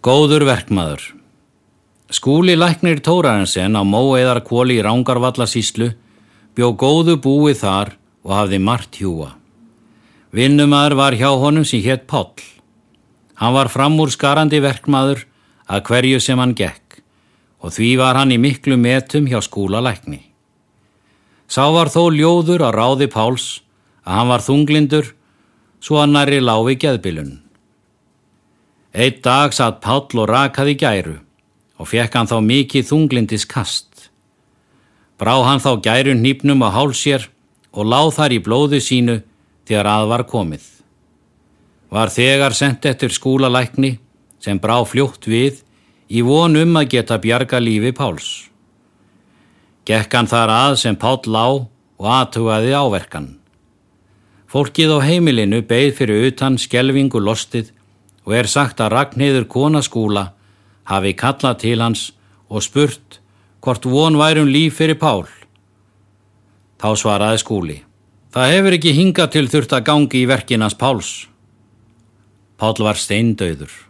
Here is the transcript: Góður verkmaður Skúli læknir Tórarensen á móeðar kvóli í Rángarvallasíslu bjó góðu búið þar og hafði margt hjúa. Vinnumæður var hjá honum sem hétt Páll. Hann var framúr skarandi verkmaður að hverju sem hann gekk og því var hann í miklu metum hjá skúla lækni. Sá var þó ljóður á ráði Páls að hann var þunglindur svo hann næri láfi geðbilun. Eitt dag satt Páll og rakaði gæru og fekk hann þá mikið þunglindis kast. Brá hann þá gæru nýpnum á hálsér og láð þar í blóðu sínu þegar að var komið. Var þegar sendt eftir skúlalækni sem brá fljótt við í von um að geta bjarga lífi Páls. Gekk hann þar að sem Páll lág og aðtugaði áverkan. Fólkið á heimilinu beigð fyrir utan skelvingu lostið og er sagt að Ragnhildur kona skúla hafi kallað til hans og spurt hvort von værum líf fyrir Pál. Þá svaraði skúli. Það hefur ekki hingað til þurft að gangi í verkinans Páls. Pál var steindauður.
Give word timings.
Góður 0.00 0.46
verkmaður 0.48 1.02
Skúli 2.08 2.54
læknir 2.56 3.02
Tórarensen 3.04 3.74
á 3.76 3.84
móeðar 3.84 4.38
kvóli 4.40 4.78
í 4.78 4.84
Rángarvallasíslu 4.86 5.90
bjó 6.56 6.70
góðu 6.72 7.18
búið 7.20 7.58
þar 7.60 7.90
og 8.24 8.32
hafði 8.32 8.60
margt 8.64 8.96
hjúa. 8.96 9.34
Vinnumæður 10.32 10.96
var 11.02 11.16
hjá 11.20 11.28
honum 11.42 11.66
sem 11.68 11.84
hétt 11.84 12.06
Páll. 12.08 12.32
Hann 13.36 13.52
var 13.52 13.68
framúr 13.68 14.08
skarandi 14.08 14.62
verkmaður 14.64 15.26
að 15.68 15.84
hverju 15.90 16.22
sem 16.24 16.40
hann 16.40 16.56
gekk 16.56 17.02
og 17.60 17.76
því 17.76 17.90
var 18.00 18.16
hann 18.16 18.32
í 18.32 18.40
miklu 18.40 18.80
metum 18.80 19.28
hjá 19.28 19.44
skúla 19.44 19.84
lækni. 19.84 20.22
Sá 21.44 21.68
var 21.76 21.92
þó 21.92 22.08
ljóður 22.08 22.64
á 22.64 22.72
ráði 22.72 23.12
Páls 23.12 23.60
að 24.08 24.16
hann 24.16 24.32
var 24.32 24.48
þunglindur 24.48 25.12
svo 25.76 26.00
hann 26.00 26.16
næri 26.16 26.40
láfi 26.40 26.80
geðbilun. 26.80 27.49
Eitt 28.90 29.22
dag 29.22 29.52
satt 29.54 29.78
Páll 29.84 30.18
og 30.18 30.26
rakaði 30.26 30.74
gæru 30.74 31.20
og 31.78 31.88
fekk 31.88 32.16
hann 32.18 32.26
þá 32.26 32.38
mikið 32.42 32.88
þunglindis 32.88 33.46
kast. 33.46 34.10
Brá 35.14 35.36
hann 35.46 35.62
þá 35.62 35.78
gæru 35.84 36.16
nýpnum 36.18 36.64
á 36.66 36.74
hálsér 36.74 37.28
og 37.70 37.86
láð 37.86 38.10
þar 38.18 38.34
í 38.34 38.40
blóðu 38.42 38.80
sínu 38.82 39.16
þegar 39.68 39.86
að 39.94 40.10
var 40.10 40.26
komið. 40.26 40.64
Var 41.90 42.10
þegar 42.10 42.54
sendt 42.58 42.86
eftir 42.90 43.14
skúlalækni 43.14 43.98
sem 44.42 44.58
brá 44.58 44.82
fljótt 44.82 45.30
við 45.30 45.62
í 46.10 46.22
von 46.26 46.58
um 46.58 46.78
að 46.80 46.90
geta 46.96 47.22
bjarga 47.22 47.62
lífi 47.62 47.94
Páls. 47.94 48.50
Gekk 49.86 50.14
hann 50.18 50.30
þar 50.30 50.50
að 50.50 50.80
sem 50.82 50.98
Páll 50.98 51.30
lág 51.30 51.68
og 52.00 52.06
aðtugaði 52.10 52.74
áverkan. 52.74 53.36
Fólkið 54.50 54.98
á 54.98 55.06
heimilinu 55.06 55.62
beigð 55.62 56.00
fyrir 56.00 56.26
utan 56.32 56.58
skelvingu 56.58 57.22
lostið 57.22 57.70
og 58.26 58.36
er 58.36 58.48
sagt 58.50 58.80
að 58.80 58.92
Ragnhildur 58.94 59.46
kona 59.50 59.82
skúla 59.82 60.30
hafi 60.90 61.14
kallað 61.16 61.60
til 61.64 61.80
hans 61.80 62.10
og 62.50 62.64
spurt 62.64 63.20
hvort 63.60 63.86
von 63.86 64.16
værum 64.18 64.48
líf 64.48 64.78
fyrir 64.80 64.98
Pál. 65.00 65.26
Þá 66.80 66.88
svaraði 66.96 67.42
skúli. 67.42 67.78
Það 68.32 68.52
hefur 68.54 68.76
ekki 68.78 68.96
hingað 68.96 69.32
til 69.34 69.46
þurft 69.52 69.76
að 69.76 69.86
gangi 69.90 70.22
í 70.22 70.28
verkinans 70.30 70.78
Páls. 70.78 71.12
Pál 72.60 72.76
var 72.80 72.96
steindauður. 72.96 73.89